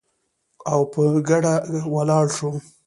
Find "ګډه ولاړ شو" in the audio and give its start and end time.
1.29-2.49